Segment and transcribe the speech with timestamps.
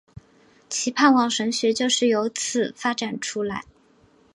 [0.67, 3.65] 其盼望神学就是有此发展出来。